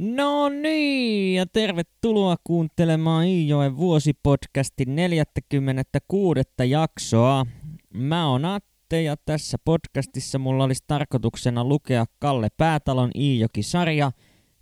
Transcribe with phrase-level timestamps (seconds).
[0.00, 6.40] No niin, ja tervetuloa kuuntelemaan Iijoen vuosipodcastin 46.
[6.68, 7.46] jaksoa.
[7.94, 14.12] Mä oon Atte ja tässä podcastissa mulla olisi tarkoituksena lukea Kalle Päätalon Iijoki-sarja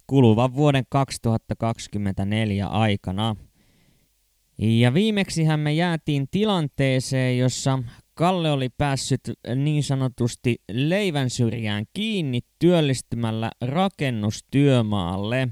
[0.07, 3.37] kuluvan vuoden 2024 aikana.
[4.59, 7.79] Ja viimeksihän me jäätiin tilanteeseen, jossa
[8.19, 9.21] Kalle oli päässyt
[9.57, 15.49] niin sanotusti leivän syrjään kiinni työllistymällä rakennustyömaalle.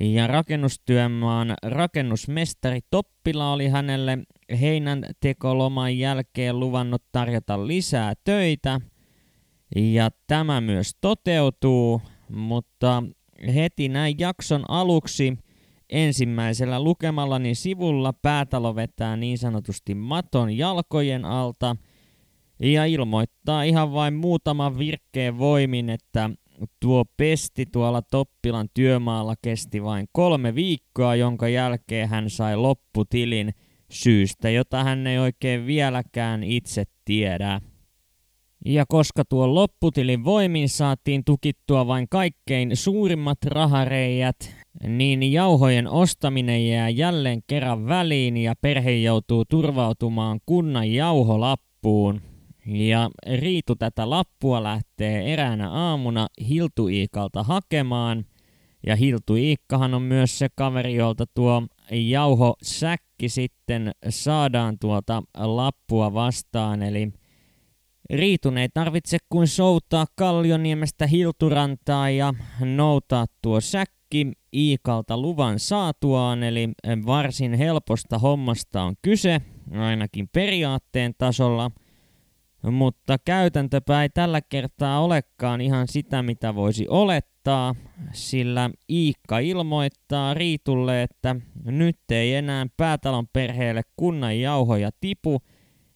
[0.00, 4.18] Ja rakennustyömaan rakennusmestari Toppila oli hänelle
[4.60, 8.80] heinän tekoloman jälkeen luvannut tarjota lisää töitä.
[9.76, 13.02] Ja tämä myös toteutuu, mutta
[13.54, 15.38] heti näin jakson aluksi
[15.90, 21.76] Ensimmäisellä lukemallani sivulla päätalo vetää niin sanotusti maton jalkojen alta
[22.60, 26.30] ja ilmoittaa ihan vain muutaman virkkeen voimin, että
[26.80, 33.54] tuo pesti tuolla Toppilan työmaalla kesti vain kolme viikkoa, jonka jälkeen hän sai lopputilin
[33.90, 37.60] syystä, jota hän ei oikein vieläkään itse tiedä.
[38.64, 44.56] Ja koska tuo lopputilin voimin saatiin tukittua vain kaikkein suurimmat rahareijät,
[44.88, 52.20] niin jauhojen ostaminen jää jälleen kerran väliin ja perhe joutuu turvautumaan kunnan jauholappuun.
[52.66, 58.24] Ja Riitu tätä lappua lähtee eräänä aamuna Hiltu Iikalta hakemaan.
[58.86, 66.82] Ja Hiltu Iikkahan on myös se kaveri, jolta tuo jauhosäkki sitten saadaan tuota lappua vastaan.
[66.82, 67.12] Eli
[68.10, 76.68] Riitun ei tarvitse kuin soutaa Kallioniemestä Hilturantaa ja noutaa tuo säkki Iikalta luvan saatuaan, eli
[77.06, 79.40] varsin helposta hommasta on kyse,
[79.72, 81.70] ainakin periaatteen tasolla,
[82.70, 87.74] mutta käytäntöpä ei tällä kertaa olekaan ihan sitä, mitä voisi olettaa,
[88.12, 95.42] sillä Iikka ilmoittaa Riitulle, että nyt ei enää päätalon perheelle kunnan jauhoja tipu,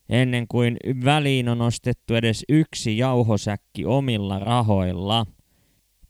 [0.08, 5.26] ennen kuin väliin on ostettu edes yksi jauhosäkki omilla rahoilla.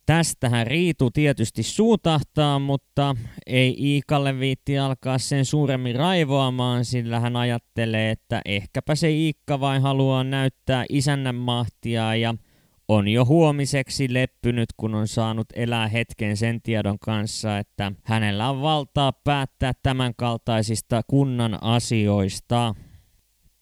[0.06, 8.10] Tästähän Riitu tietysti suutahtaa, mutta ei Iikalle viitti alkaa sen suuremmin raivoamaan, sillä hän ajattelee,
[8.10, 12.34] että ehkäpä se Iikka vain haluaa näyttää isännän mahtia ja
[12.88, 18.62] on jo huomiseksi leppynyt, kun on saanut elää hetken sen tiedon kanssa, että hänellä on
[18.62, 22.74] valtaa päättää tämänkaltaisista kunnan asioista.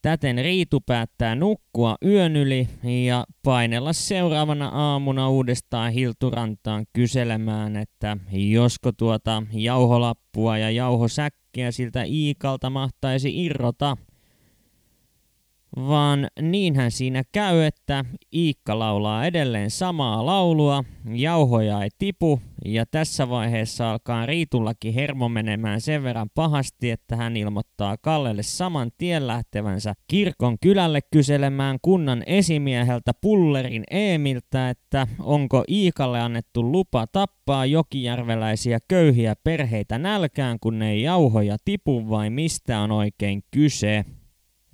[0.06, 2.68] Täten Riitu päättää nukkua yön yli
[3.06, 12.70] ja painella seuraavana aamuna uudestaan Hilturantaan kyselemään, että josko tuota jauholappua ja jauhosäkkiä siltä Iikalta
[12.70, 13.96] mahtaisi irrota–
[15.76, 18.04] vaan niinhän siinä käy, että
[18.34, 25.80] Iikka laulaa edelleen samaa laulua, jauhoja ei tipu, ja tässä vaiheessa alkaa Riitullakin hermo menemään
[25.80, 33.12] sen verran pahasti, että hän ilmoittaa Kallelle saman tien lähtevänsä kirkon kylälle kyselemään kunnan esimieheltä
[33.20, 41.56] Pullerin Eemiltä, että onko Iikalle annettu lupa tappaa jokijärveläisiä köyhiä perheitä nälkään, kun ei jauhoja
[41.64, 44.04] tipu vai mistä on oikein kyse.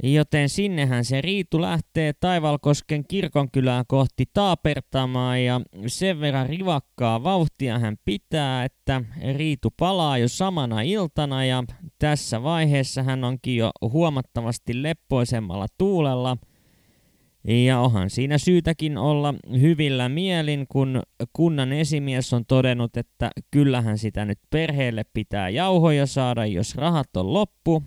[0.02, 7.96] Joten sinnehän se Riitu lähtee Taivalkosken kirkonkylää kohti taapertamaan ja sen verran rivakkaa vauhtia hän
[8.04, 9.02] pitää, että
[9.36, 11.64] Riitu palaa jo samana iltana ja
[11.98, 16.36] tässä vaiheessa hän onkin jo huomattavasti leppoisemmalla tuulella.
[17.44, 21.02] Ja onhan siinä syytäkin olla hyvillä mielin, kun
[21.32, 27.32] kunnan esimies on todennut, että kyllähän sitä nyt perheelle pitää jauhoja saada, jos rahat on
[27.32, 27.82] loppu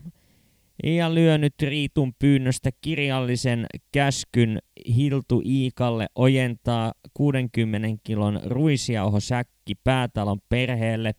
[0.83, 4.59] ja lyönyt Riitun pyynnöstä kirjallisen käskyn
[4.95, 11.13] Hiltu Iikalle ojentaa 60 kilon ruisjauhosäkki päätalon perheelle,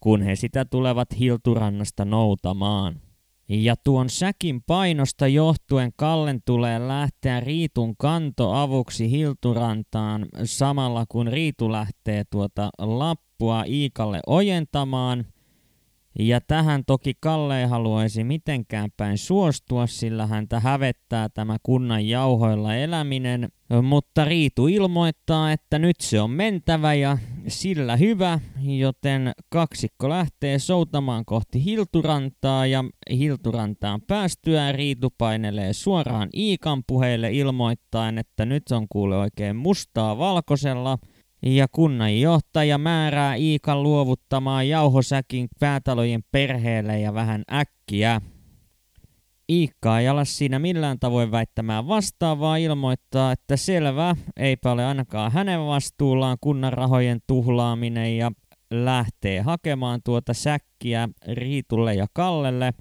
[0.00, 3.00] kun he sitä tulevat Hilturannasta noutamaan.
[3.48, 12.24] Ja tuon säkin painosta johtuen Kallen tulee lähteä Riitun kantoavuksi Hilturantaan samalla kun Riitu lähtee
[12.30, 15.24] tuota lappua Iikalle ojentamaan–
[16.18, 22.74] ja tähän toki Kalle ei haluaisi mitenkään päin suostua, sillä häntä hävettää tämä kunnan jauhoilla
[22.74, 23.48] eläminen,
[23.82, 27.18] mutta Riitu ilmoittaa, että nyt se on mentävä ja
[27.48, 36.82] sillä hyvä, joten kaksikko lähtee soutamaan kohti Hilturantaa ja Hilturantaan päästyään Riitu painelee suoraan Iikan
[36.86, 40.98] puheille ilmoittaen, että nyt on kuule oikein mustaa valkoisella–
[41.42, 48.20] ja kunnanjohtaja määrää Iikan luovuttamaan jauhosäkin päätalojen perheelle ja vähän äkkiä.
[49.50, 55.66] Iikka ei ala siinä millään tavoin väittämään vastaavaa ilmoittaa, että selvä, eipä ole ainakaan hänen
[55.66, 58.32] vastuullaan kunnan rahojen tuhlaaminen ja
[58.70, 62.74] lähtee hakemaan tuota säkkiä Riitulle ja Kallelle.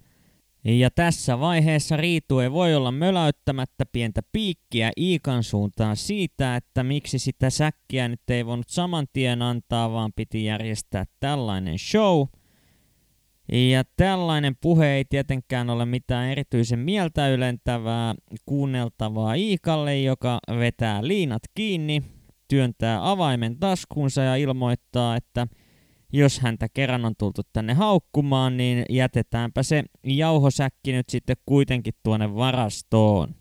[0.64, 7.20] Ja tässä vaiheessa Riitu ei voi olla möläyttämättä pientä piikkiä Iikan suuntaan siitä, että miksi
[7.20, 12.26] sitä säkkiä nyt ei voinut saman tien antaa, vaan piti järjestää tällainen show–
[13.52, 18.16] ja tällainen puhe ei tietenkään ole mitään erityisen mieltä ylentävää
[18.46, 22.04] kuunneltavaa Iikalle, joka vetää liinat kiinni,
[22.48, 25.48] työntää avaimen taskuunsa ja ilmoittaa, että
[26.14, 32.36] jos häntä kerran on tultu tänne haukkumaan, niin jätetäänpä se jauhosäkki nyt sitten kuitenkin tuonne
[32.36, 33.36] varastoon.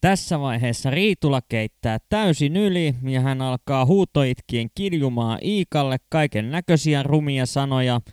[0.00, 7.46] Tässä vaiheessa Riitula keittää täysin yli ja hän alkaa huutoitkien kiljumaan Iikalle kaiken näköisiä rumia
[7.46, 8.00] sanoja–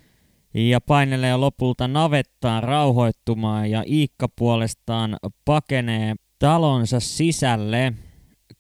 [0.56, 7.94] ja painelee lopulta navettaan rauhoittumaan ja Iikka puolestaan pakenee talonsa sisälle.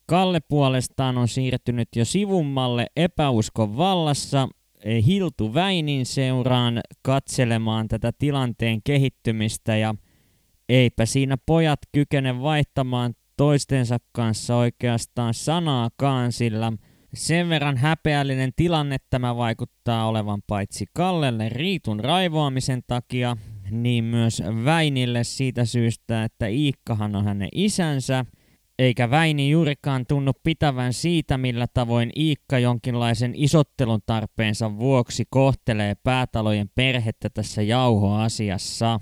[0.05, 4.49] Kalle puolestaan on siirtynyt jo sivummalle epäuskon vallassa
[5.05, 9.95] Hiltu Väinin seuraan katselemaan tätä tilanteen kehittymistä ja
[10.69, 16.73] eipä siinä pojat kykene vaihtamaan toistensa kanssa oikeastaan sanaakaan, sillä–
[17.15, 23.37] sen verran häpeällinen tilanne tämä vaikuttaa olevan paitsi Kallelle Riitun raivoamisen takia,
[23.71, 28.25] niin myös Väinille siitä syystä, että Iikkahan on hänen isänsä,
[28.79, 36.69] eikä Väini juurikaan tunnu pitävän siitä, millä tavoin Iikka jonkinlaisen isottelun tarpeensa vuoksi kohtelee päätalojen
[36.75, 38.99] perhettä tässä jauhoasiassa.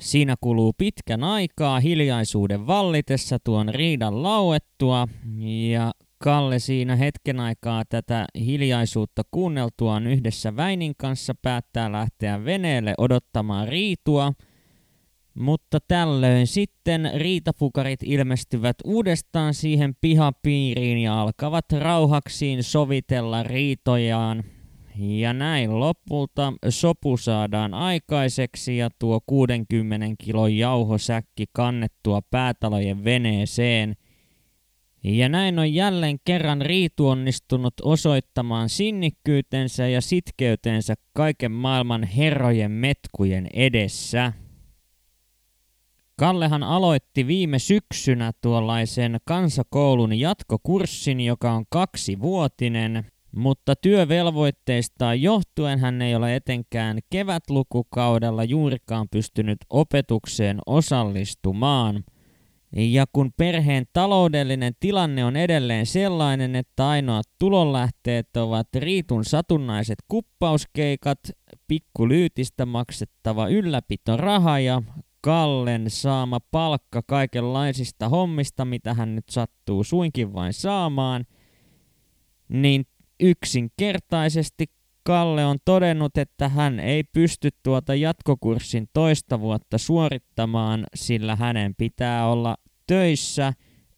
[0.00, 5.08] Siinä kuluu pitkän aikaa hiljaisuuden vallitessa tuon riidan lauettua,
[5.70, 13.68] ja Kalle siinä hetken aikaa tätä hiljaisuutta kuunneltuaan yhdessä Väinin kanssa päättää lähteä veneelle odottamaan
[13.68, 14.32] riitua,
[15.38, 24.44] mutta tällöin sitten riitapukarit ilmestyvät uudestaan siihen pihapiiriin ja alkavat rauhaksiin sovitella riitojaan.
[24.96, 33.94] Ja näin lopulta sopu saadaan aikaiseksi ja tuo 60 kilon jauhosäkki kannettua päätalojen veneeseen–
[35.04, 43.48] ja näin on jälleen kerran Riitu onnistunut osoittamaan sinnikkyytensä ja sitkeytensä kaiken maailman herrojen metkujen
[43.52, 44.32] edessä.
[46.18, 53.06] Kallehan aloitti viime syksynä tuollaisen kansakoulun jatkokurssin, joka on kaksivuotinen,
[53.36, 62.04] mutta työvelvoitteistaan johtuen hän ei ole etenkään kevätlukukaudella juurikaan pystynyt opetukseen osallistumaan–
[62.76, 71.18] ja kun perheen taloudellinen tilanne on edelleen sellainen, että ainoat tulonlähteet ovat Riitun satunnaiset kuppauskeikat,
[71.68, 74.82] pikkulyytistä maksettava ylläpitoraha ja
[75.20, 81.24] Kallen saama palkka kaikenlaisista hommista, mitä hän nyt sattuu suinkin vain saamaan,
[82.48, 82.86] niin
[83.20, 84.66] yksinkertaisesti
[85.08, 92.28] Kalle on todennut, että hän ei pysty tuota jatkokurssin toista vuotta suorittamaan, sillä hänen pitää
[92.28, 92.56] olla
[92.86, 93.52] töissä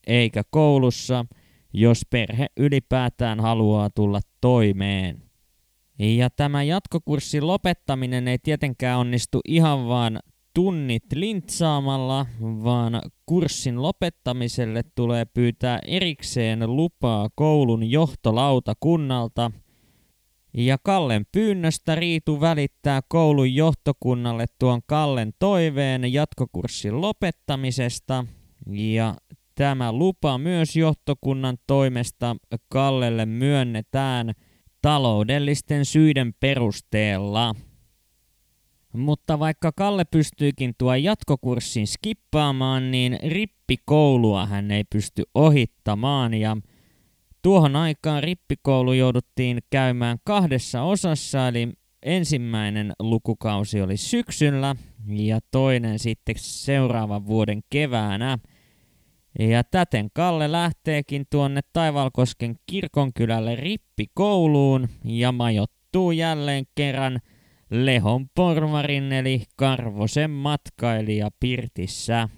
[0.06, 1.26] eikä koulussa,
[1.72, 5.22] jos perhe ylipäätään haluaa tulla toimeen.
[5.98, 10.20] Ja tämä jatkokurssin lopettaminen ei tietenkään onnistu ihan vaan
[10.54, 19.50] tunnit lintsaamalla, vaan kurssin lopettamiselle tulee pyytää erikseen lupaa koulun johtolautakunnalta–
[20.54, 28.24] ja Kallen pyynnöstä Riitu välittää koulun johtokunnalle tuon Kallen toiveen jatkokurssin lopettamisesta.
[28.70, 29.14] Ja
[29.54, 32.36] tämä lupa myös johtokunnan toimesta
[32.68, 34.32] Kallelle myönnetään
[34.82, 37.54] taloudellisten syiden perusteella.
[38.92, 46.56] Mutta vaikka Kalle pystyykin tuo jatkokurssin skippaamaan, niin rippikoulua hän ei pysty ohittamaan ja
[47.42, 51.68] Tuohon aikaan rippikoulu jouduttiin käymään kahdessa osassa, eli
[52.02, 58.38] ensimmäinen lukukausi oli syksyllä ja toinen sitten seuraavan vuoden keväänä.
[59.38, 67.20] Ja täten Kalle lähteekin tuonne Taivalkosken kirkonkylälle rippikouluun ja majottuu jälleen kerran
[67.70, 72.28] Lehon porvarin eli Karvosen matkailija Pirtissä.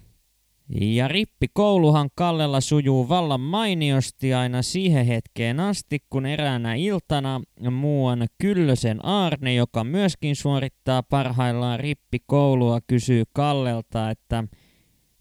[0.79, 9.05] Ja rippikouluhan Kallella sujuu vallan mainiosti aina siihen hetkeen asti, kun eräänä iltana muuan Kyllösen
[9.05, 14.43] Aarne, joka myöskin suorittaa parhaillaan rippikoulua, kysyy Kallelta, että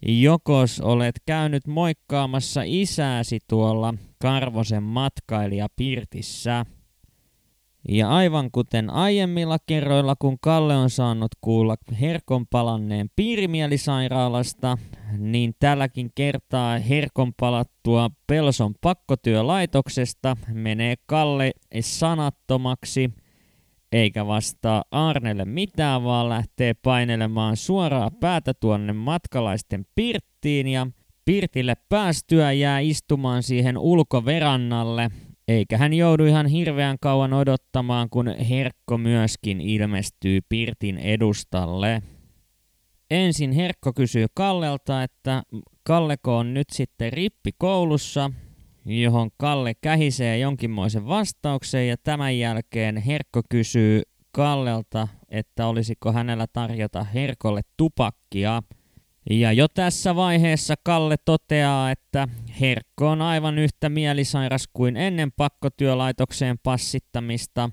[0.07, 6.66] jokos olet käynyt moikkaamassa isääsi tuolla Karvosen matkailija Pirtissä.
[7.88, 14.78] Ja aivan kuten aiemmilla kerroilla, kun Kalle on saanut kuulla Herkon palanneen piirimielisairaalasta,
[15.18, 23.10] niin tälläkin kertaa Herkon palattua Pelson pakkotyölaitoksesta menee Kalle sanattomaksi,
[23.92, 30.86] eikä vastaa Arnelle mitään, vaan lähtee painelemaan suoraa päätä tuonne matkalaisten pirttiin ja
[31.24, 35.10] Pirtille päästyä jää istumaan siihen ulkoverannalle
[35.49, 42.02] eikä hän joudu ihan hirveän kauan odottamaan, kun Herkko myöskin ilmestyy Pirtin edustalle.
[43.11, 45.42] Ensin Herkko kysyy Kallelta, että
[45.84, 48.30] Kalleko on nyt sitten rippikoulussa,
[48.84, 57.04] johon Kalle kähisee jonkinmoisen vastauksen ja tämän jälkeen Herkko kysyy Kallelta, että olisiko hänellä tarjota
[57.04, 58.62] Herkolle tupakkia–
[59.31, 62.29] ja jo tässä vaiheessa Kalle toteaa, että
[62.61, 67.71] Herkko on aivan yhtä mielisairas kuin ennen pakkotyölaitokseen passittamista,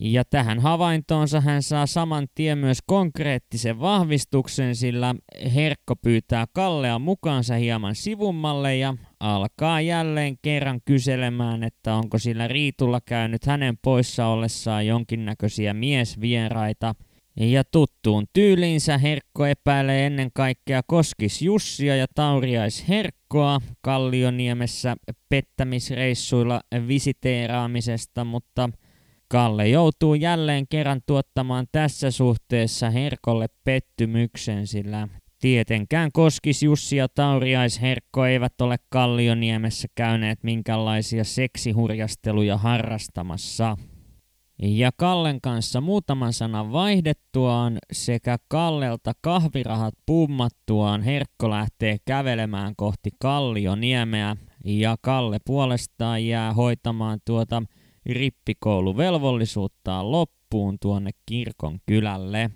[0.00, 5.14] ja tähän havaintoonsa hän saa saman tien myös konkreettisen vahvistuksen, sillä
[5.54, 13.00] Herkko pyytää Kallea mukaansa hieman sivummalle ja alkaa jälleen kerran kyselemään, että onko sillä Riitulla
[13.00, 16.94] käynyt hänen poissa ollessaan jonkinnäköisiä miesvieraita–
[17.40, 24.96] ja tuttuun tyyliinsä Herkko epäilee ennen kaikkea Koskis Jussia ja Tauriais Herkkoa Kallioniemessä
[25.28, 28.70] pettämisreissuilla visiteeraamisesta, mutta
[29.28, 35.08] Kalle joutuu jälleen kerran tuottamaan tässä suhteessa Herkolle pettymyksen, sillä
[35.40, 43.76] tietenkään Koskis Jussi ja Tauriais Herkko eivät ole Kallioniemessä käyneet minkälaisia seksihurjasteluja harrastamassa.
[44.62, 54.36] Ja Kallen kanssa muutaman sanan vaihdettuaan sekä Kallelta kahvirahat pummattuaan Herkko lähtee kävelemään kohti Kallioniemeä
[54.64, 57.62] ja Kalle puolestaan jää hoitamaan tuota
[58.06, 62.50] rippikouluvelvollisuuttaan loppuun tuonne kirkon kylälle.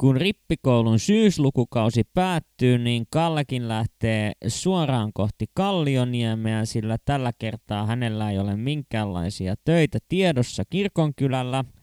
[0.00, 8.38] Kun rippikoulun syyslukukausi päättyy, niin Kallekin lähtee suoraan kohti Kallioniemeä, sillä tällä kertaa hänellä ei
[8.38, 11.64] ole minkäänlaisia töitä tiedossa kirkonkylällä–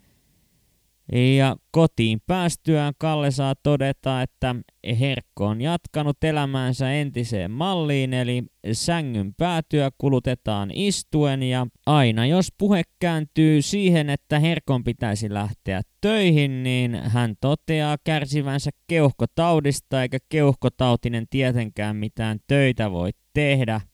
[1.11, 4.55] ja kotiin päästyään Kalle saa todeta, että
[4.99, 12.81] Herkko on jatkanut elämäänsä entiseen malliin, eli sängyn päätyä kulutetaan istuen ja aina jos puhe
[12.99, 21.95] kääntyy siihen, että Herkon pitäisi lähteä töihin, niin hän toteaa kärsivänsä keuhkotaudista eikä keuhkotautinen tietenkään
[21.95, 23.81] mitään töitä voi tehdä–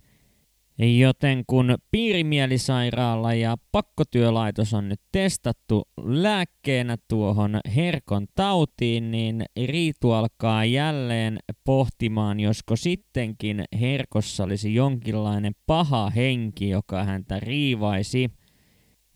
[0.77, 10.65] Joten kun piirimielisairaala ja pakkotyölaitos on nyt testattu lääkkeenä tuohon herkon tautiin, niin Riitu alkaa
[10.65, 18.31] jälleen pohtimaan, josko sittenkin herkossa olisi jonkinlainen paha henki, joka häntä riivaisi.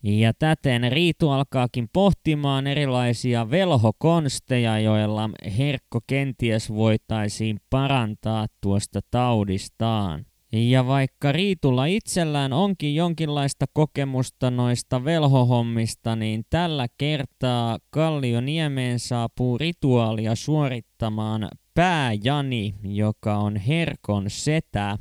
[0.02, 10.27] Ja täten Riitu alkaakin pohtimaan erilaisia velhokonsteja, joilla herkko kenties voitaisiin parantaa tuosta taudistaan.
[10.52, 20.34] Ja vaikka Riitulla itsellään onkin jonkinlaista kokemusta noista velhohommista, niin tällä kertaa Kallioniemeen saapuu rituaalia
[20.34, 24.98] suorittamaan pääjani, joka on Herkon setä.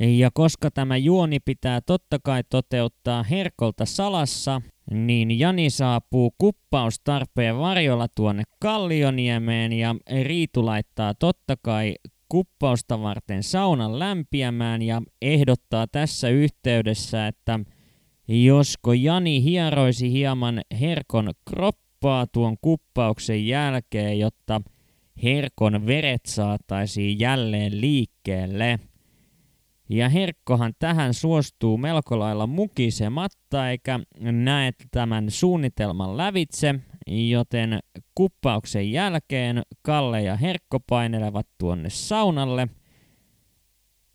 [0.00, 8.06] Ja koska tämä juoni pitää totta kai toteuttaa Herkolta salassa, niin Jani saapuu kuppaustarpeen varjolla
[8.16, 11.94] tuonne Kallioniemeen ja Riitu laittaa totta kai
[12.28, 17.60] kuppausta varten saunan lämpiämään ja ehdottaa tässä yhteydessä, että
[18.28, 24.60] josko Jani hieroisi hieman Herkon kroppaa tuon kuppauksen jälkeen, jotta
[25.22, 28.78] Herkon veret saataisiin jälleen liikkeelle.
[29.88, 36.74] Ja Herkkohan tähän suostuu melko lailla mukisematta eikä näe tämän suunnitelman lävitse,
[37.06, 37.78] joten
[38.14, 42.68] kuppauksen jälkeen Kalle ja Herkko painelevat tuonne saunalle.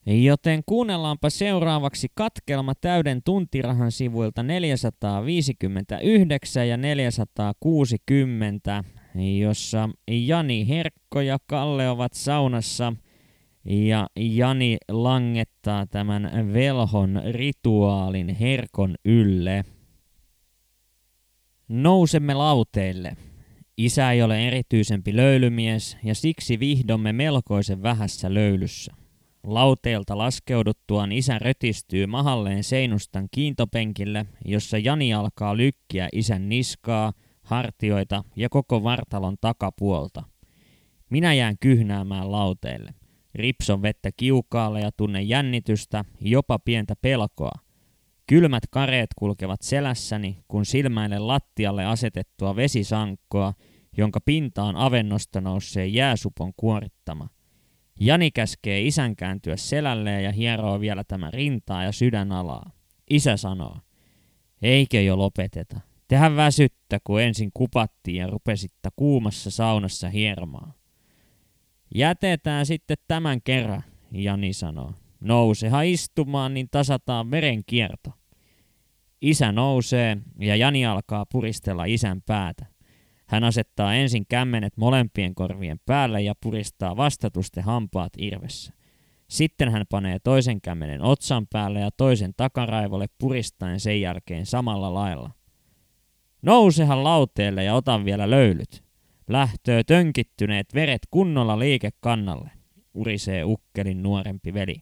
[0.05, 8.83] Joten kuunnellaanpa seuraavaksi katkelma täyden tuntirahan sivuilta 459 ja 460,
[9.39, 12.93] jossa Jani Herkko ja Kalle ovat saunassa
[13.65, 19.65] ja Jani langettaa tämän velhon rituaalin Herkon ylle.
[21.71, 23.17] Nousemme lauteille.
[23.77, 28.93] Isä ei ole erityisempi löylymies ja siksi vihdomme melkoisen vähässä löylyssä.
[29.43, 38.49] Lauteelta laskeuduttuaan isä rötistyy mahalleen seinustan kiintopenkille, jossa Jani alkaa lykkiä isän niskaa, hartioita ja
[38.49, 40.23] koko vartalon takapuolta.
[41.09, 42.93] Minä jään kyhnäämään lauteelle.
[43.35, 47.51] Ripson vettä kiukaalle ja tunne jännitystä, jopa pientä pelkoa–
[48.31, 53.53] Kylmät kareet kulkevat selässäni, kun silmäilen lattialle asetettua vesisankkoa,
[53.97, 57.29] jonka pintaan avennosta nousee jääsupon kuorittama.
[57.99, 62.71] Jani käskee isän kääntyä selälleen ja hieroo vielä tämä rintaa ja sydänalaa.
[63.09, 63.77] Isä sanoo,
[64.61, 65.79] eikö jo lopeteta.
[66.07, 70.73] Tehän väsyttä, kun ensin kupattiin ja rupesitta kuumassa saunassa hiermaa.
[71.95, 74.93] Jätetään sitten tämän kerran, Jani sanoo.
[75.19, 78.20] Nousehan istumaan, niin tasataan verenkierto.
[79.21, 82.65] Isä nousee ja Jani alkaa puristella isän päätä.
[83.27, 88.73] Hän asettaa ensin kämmenet molempien korvien päälle ja puristaa vastatusten hampaat irvessä.
[89.27, 95.31] Sitten hän panee toisen kämmenen otsan päälle ja toisen takaraivolle puristaen sen jälkeen samalla lailla.
[96.41, 98.83] Nousehan lauteelle ja otan vielä löylyt.
[99.27, 102.51] Lähtöö tönkittyneet veret kunnolla liikekannalle,
[102.93, 104.75] urisee ukkelin nuorempi veli.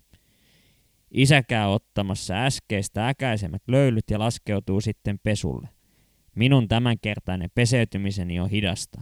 [1.11, 5.69] Isä käy ottamassa äskeistä äkäisemmät löylyt ja laskeutuu sitten pesulle.
[6.35, 9.01] Minun tämänkertainen peseytymiseni on hidasta.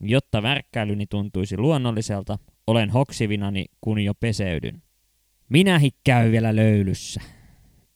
[0.00, 4.82] Jotta värkkäilyni tuntuisi luonnolliselta, olen hoksivinani, kun jo peseydyn.
[5.48, 7.20] Minä käy vielä löylyssä.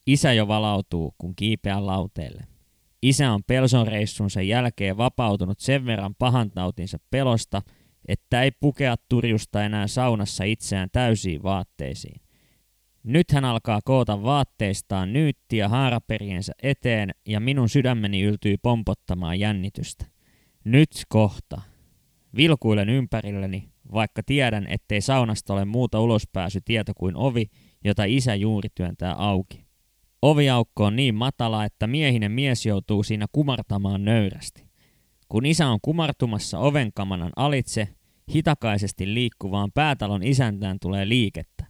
[0.06, 2.42] Isä jo valautuu, kun kiipeän lauteelle.
[3.02, 7.62] Isä on Pelson reissunsa jälkeen vapautunut sen verran pahantautinsa pelosta,
[8.08, 12.20] että ei pukea turjusta enää saunassa itseään täysiin vaatteisiin.
[13.04, 20.06] Nyt hän alkaa koota vaatteistaan nyyttiä haaraperiensä eteen ja minun sydämeni yltyy pompottamaan jännitystä.
[20.64, 21.60] Nyt kohta.
[22.36, 27.46] Vilkuilen ympärilleni, vaikka tiedän, ettei saunasta ole muuta ulospääsy tieto kuin ovi,
[27.84, 29.64] jota isä juuri työntää auki.
[30.22, 34.64] Oviaukko on niin matala, että miehinen mies joutuu siinä kumartamaan nöyrästi.
[35.28, 37.88] Kun isä on kumartumassa ovenkamanan alitse,
[38.34, 41.69] hitakaisesti liikkuvaan päätalon isäntään tulee liikettä.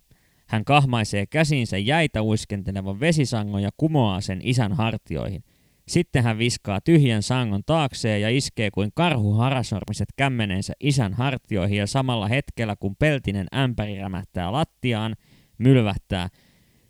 [0.50, 5.44] Hän kahmaisee käsinsä jäitä uiskentelevan vesisangon ja kumoaa sen isän hartioihin.
[5.88, 11.86] Sitten hän viskaa tyhjän sangon taakseen ja iskee kuin karhu harasormiset kämmeneensä isän hartioihin ja
[11.86, 15.16] samalla hetkellä kun peltinen ämpäri rämähtää lattiaan,
[15.58, 16.28] mylvähtää–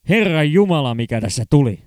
[0.09, 1.83] Herran Jumala, mikä tässä tuli!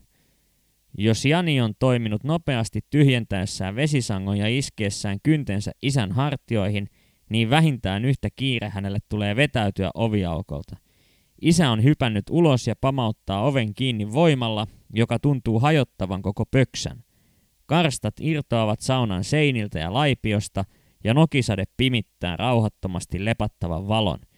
[0.98, 6.88] Jos Jani on toiminut nopeasti tyhjentäessään vesisangon ja iskeessään kyntensä isän hartioihin,
[7.30, 10.76] niin vähintään yhtä kiire hänelle tulee vetäytyä oviaukolta.
[11.44, 17.04] Isä on hypännyt ulos ja pamauttaa oven kiinni voimalla, joka tuntuu hajottavan koko pöksän.
[17.66, 20.66] Karstat irtoavat saunan seiniltä ja laipiosta,
[21.04, 24.20] ja nokisade pimittää rauhattomasti lepattavan valon–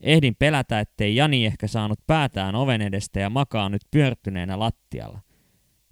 [0.00, 5.20] Ehdin pelätä, ettei Jani ehkä saanut päätään oven edestä ja makaa nyt pyörtyneenä lattialla.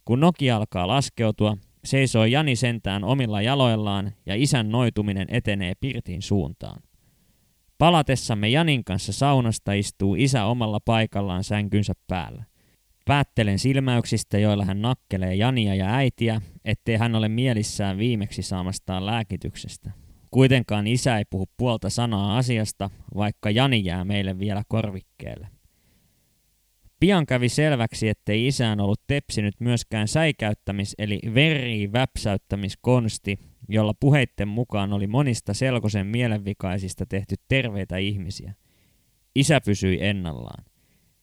[0.04, 6.82] Kun Noki alkaa laskeutua, seisoo Jani sentään omilla jaloillaan ja isän noituminen etenee pirtin suuntaan.
[7.78, 12.44] Palatessamme Janin kanssa saunasta istuu isä omalla paikallaan sänkynsä päällä.
[13.04, 19.90] Päättelen silmäyksistä, joilla hän nakkelee Jania ja äitiä, ettei hän ole mielissään viimeksi saamastaan lääkityksestä.
[20.30, 25.48] Kuitenkaan isä ei puhu puolta sanaa asiasta, vaikka Jani jää meille vielä korvikkeelle.
[27.00, 35.06] Pian kävi selväksi, ettei isään ollut tepsinyt myöskään säikäyttämis- eli verri-väpsäyttämiskonsti, jolla puheitten mukaan oli
[35.06, 38.54] monista selkosen mielenvikaisista tehty terveitä ihmisiä.
[39.34, 40.64] Isä pysyi ennallaan.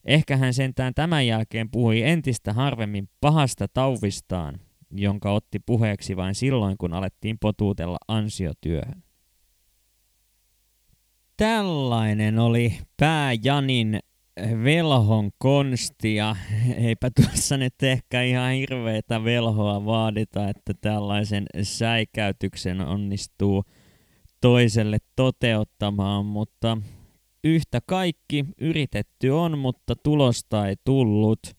[0.06, 4.60] Ehkä hän sentään tämän jälkeen puhui entistä harvemmin pahasta tauvistaan,
[4.91, 9.03] jonka otti puheeksi vain silloin, kun alettiin potuutella ansiotyöhön.
[11.38, 13.99] Tällainen oli pääjanin
[14.63, 16.36] velhon konsti ja
[16.78, 23.63] eipä tuossa nyt ehkä ihan hirveitä velhoa vaadita, että tällaisen säikäytyksen onnistuu
[24.41, 26.78] toiselle toteuttamaan, mutta
[27.43, 31.39] yhtä kaikki yritetty on, mutta tulosta ei tullut–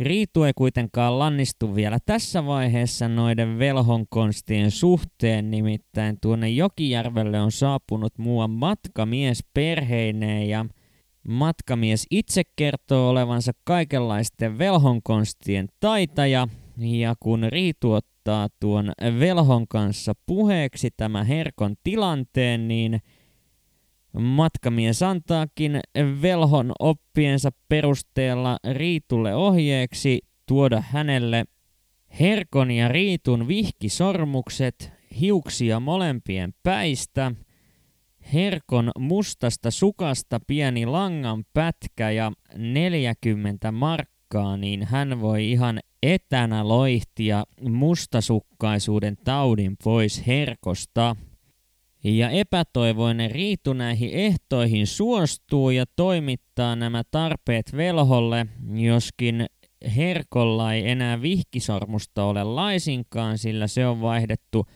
[0.00, 8.18] Riitu ei kuitenkaan lannistu vielä tässä vaiheessa noiden velhonkonstien suhteen, nimittäin tuonne Jokijärvelle on saapunut
[8.18, 10.66] muuan matkamies perheineen ja
[11.28, 20.90] matkamies itse kertoo olevansa kaikenlaisten velhonkonstien taitaja ja kun Riitu ottaa tuon velhon kanssa puheeksi
[20.96, 23.00] tämä herkon tilanteen, niin–
[24.18, 25.80] Matkamies antaakin
[26.22, 31.44] velhon oppiensa perusteella Riitulle ohjeeksi tuoda hänelle
[32.20, 37.32] Herkon ja Riitun vihkisormukset, hiuksia molempien päistä,
[38.34, 47.44] Herkon mustasta sukasta pieni langan pätkä ja 40 markkaa, niin hän voi ihan etänä loihtia
[47.68, 51.16] mustasukkaisuuden taudin pois Herkosta.
[52.04, 59.46] Ja epätoivoinen Riitu näihin ehtoihin suostuu ja toimittaa nämä tarpeet velholle, joskin
[59.96, 64.66] Herkolla ei enää vihkisormusta ole laisinkaan, sillä se on vaihdettu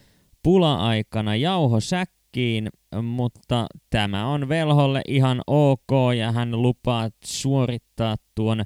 [0.42, 2.68] pula-aikana jauhosäkkiin,
[3.02, 8.62] mutta tämä on velholle ihan ok ja hän lupaa suorittaa tuon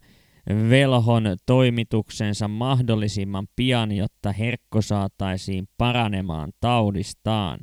[0.71, 7.59] velhon toimituksensa mahdollisimman pian, jotta Herkko saataisiin paranemaan taudistaan.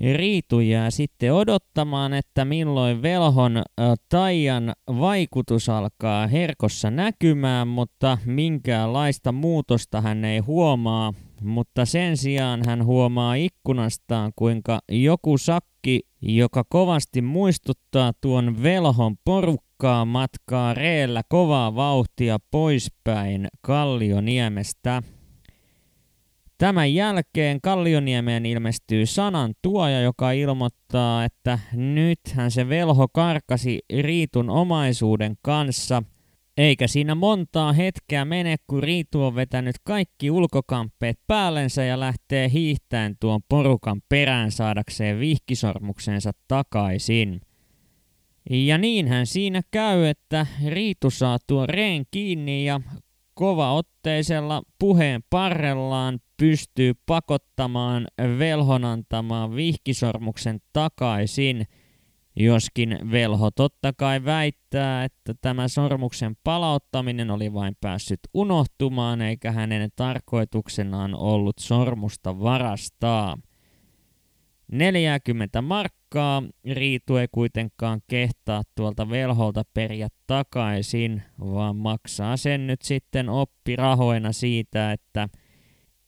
[0.00, 3.62] Riitu jää sitten odottamaan, että milloin velhon
[4.08, 11.12] taian vaikutus alkaa herkossa näkymään, mutta minkäänlaista muutosta hän ei huomaa.
[11.44, 20.04] Mutta sen sijaan hän huomaa ikkunastaan, kuinka joku sakki, joka kovasti muistuttaa tuon velhon porukkaa,
[20.04, 25.02] matkaa reellä kovaa vauhtia poispäin Kallioniemestä.
[26.58, 35.34] Tämän jälkeen Kallioniemeen ilmestyy sanan tuoja, joka ilmoittaa, että nythän se velho karkasi Riitun omaisuuden
[35.42, 36.02] kanssa,
[36.56, 43.16] eikä siinä montaa hetkeä mene, kun Riitu on vetänyt kaikki ulkokamppeet päällensä ja lähtee hiihtäen
[43.20, 47.40] tuon porukan perään saadakseen vihkisormuksensa takaisin.
[48.50, 52.80] Ja niinhän siinä käy, että Riitu saa tuon reen kiinni ja
[53.34, 58.06] kovaotteisella puheen parrellaan pystyy pakottamaan
[58.38, 61.66] velhon antamaan vihkisormuksen takaisin,
[62.36, 69.90] joskin velho totta kai väittää, että tämä sormuksen palauttaminen oli vain päässyt unohtumaan eikä hänen
[69.96, 73.38] tarkoituksenaan ollut sormusta varastaa.
[74.72, 76.42] 40 markkaa
[76.72, 84.92] Riitu ei kuitenkaan kehtaa tuolta velholta periä takaisin, vaan maksaa sen nyt sitten oppirahoina siitä,
[84.92, 85.28] että–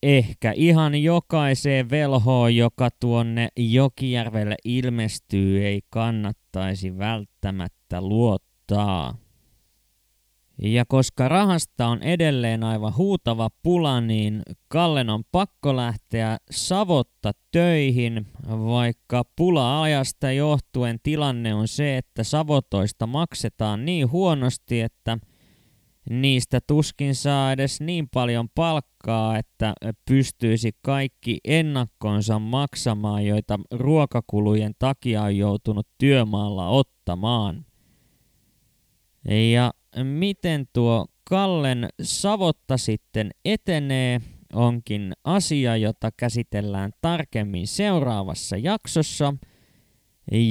[0.07, 9.17] ehkä ihan jokaiseen velhoon, joka tuonne Jokijärvelle ilmestyy, ei kannattaisi välttämättä luottaa.
[10.63, 18.27] Ja koska rahasta on edelleen aivan huutava pula, niin Kallen on pakko lähteä savotta töihin,
[18.49, 25.19] vaikka pula-ajasta johtuen tilanne on se, että savotoista maksetaan niin huonosti, että–
[26.11, 29.75] niistä tuskin saa edes niin paljon palkkaa, että
[30.09, 37.67] pystyisi kaikki ennakkonsa maksamaan, joita ruokakulujen takia on joutunut työmaalla ottamaan.
[39.53, 39.73] Ja
[40.05, 44.21] miten tuo Kallen savotta sitten etenee,
[44.53, 49.35] onkin asia, jota käsitellään tarkemmin seuraavassa jaksossa.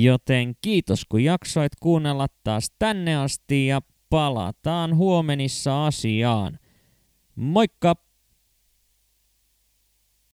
[0.02, 6.60] Joten kiitos kun jaksoit kuunnella taas tänne asti ja palataan huomenissa asiaan.
[7.36, 8.05] Moikka!